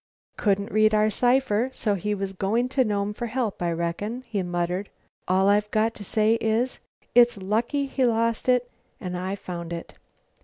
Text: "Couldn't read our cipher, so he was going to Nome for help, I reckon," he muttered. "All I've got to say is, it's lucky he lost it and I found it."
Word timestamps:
"Couldn't 0.35 0.71
read 0.71 0.95
our 0.95 1.11
cipher, 1.11 1.69
so 1.73 1.93
he 1.93 2.15
was 2.15 2.33
going 2.33 2.67
to 2.67 2.83
Nome 2.83 3.13
for 3.13 3.27
help, 3.27 3.61
I 3.61 3.71
reckon," 3.71 4.23
he 4.23 4.41
muttered. 4.41 4.89
"All 5.27 5.47
I've 5.47 5.69
got 5.69 5.93
to 5.93 6.03
say 6.03 6.39
is, 6.41 6.79
it's 7.13 7.37
lucky 7.39 7.85
he 7.85 8.03
lost 8.03 8.49
it 8.49 8.67
and 8.99 9.15
I 9.15 9.35
found 9.35 9.71
it." 9.71 9.93